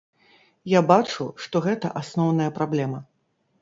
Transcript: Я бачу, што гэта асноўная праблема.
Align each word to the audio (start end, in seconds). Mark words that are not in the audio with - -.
Я 0.77 0.81
бачу, 0.93 1.29
што 1.45 1.55
гэта 1.69 1.95
асноўная 2.03 2.53
праблема. 2.61 3.09